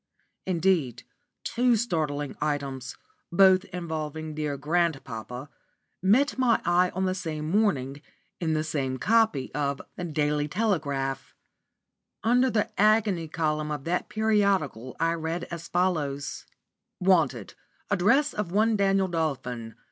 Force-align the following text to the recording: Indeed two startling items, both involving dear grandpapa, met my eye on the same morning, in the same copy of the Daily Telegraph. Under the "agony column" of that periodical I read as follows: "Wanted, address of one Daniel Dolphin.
Indeed 0.47 1.03
two 1.43 1.75
startling 1.75 2.35
items, 2.41 2.97
both 3.31 3.65
involving 3.65 4.33
dear 4.33 4.57
grandpapa, 4.57 5.47
met 6.01 6.39
my 6.39 6.59
eye 6.65 6.89
on 6.95 7.05
the 7.05 7.13
same 7.13 7.47
morning, 7.51 8.01
in 8.39 8.53
the 8.53 8.63
same 8.63 8.97
copy 8.97 9.53
of 9.53 9.79
the 9.97 10.03
Daily 10.03 10.47
Telegraph. 10.47 11.35
Under 12.23 12.49
the 12.49 12.71
"agony 12.81 13.27
column" 13.27 13.69
of 13.69 13.83
that 13.83 14.09
periodical 14.09 14.95
I 14.99 15.13
read 15.13 15.43
as 15.51 15.67
follows: 15.67 16.47
"Wanted, 16.99 17.53
address 17.91 18.33
of 18.33 18.51
one 18.51 18.75
Daniel 18.75 19.07
Dolphin. 19.07 19.75